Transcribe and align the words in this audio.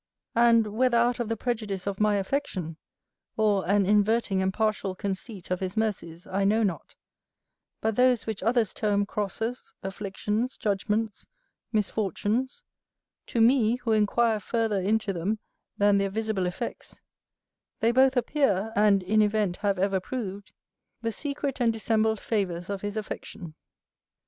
And, 0.33 0.65
whether 0.75 0.97
out 0.97 1.19
of 1.19 1.29
the 1.29 1.37
prejudice 1.37 1.85
of 1.85 1.99
my 1.99 2.15
affection, 2.15 2.77
or 3.37 3.67
an 3.69 3.85
inverting 3.85 4.41
and 4.41 4.51
partial 4.51 4.95
conceit 4.95 5.51
of 5.51 5.59
his 5.59 5.77
mercies, 5.77 6.25
I 6.25 6.43
know 6.43 6.63
not, 6.63 6.95
but 7.81 7.95
those 7.95 8.25
which 8.25 8.41
others 8.41 8.73
term 8.73 9.05
crosses, 9.05 9.75
afflictions, 9.83 10.57
judgments, 10.57 11.27
misfortunes, 11.71 12.63
to 13.27 13.41
me, 13.41 13.75
who 13.75 13.91
inquire 13.91 14.39
further 14.39 14.81
into 14.81 15.13
them 15.13 15.37
than 15.77 15.99
their 15.99 16.09
visible 16.09 16.47
effects, 16.47 16.99
they 17.79 17.91
both 17.91 18.17
appear, 18.17 18.73
and 18.75 19.03
in 19.03 19.21
event 19.21 19.57
have 19.57 19.77
ever 19.77 19.99
proved, 19.99 20.51
the 21.03 21.11
secret 21.11 21.61
and 21.61 21.71
dissembled 21.71 22.19
favours 22.19 22.71
of 22.71 22.81
his 22.81 22.97
affection. 22.97 23.53